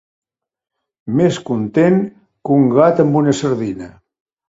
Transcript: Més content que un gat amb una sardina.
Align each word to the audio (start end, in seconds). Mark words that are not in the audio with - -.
Més 1.19 1.37
content 1.51 2.01
que 2.07 2.59
un 2.59 2.69
gat 2.81 3.07
amb 3.07 3.25
una 3.25 3.41
sardina. 3.45 3.97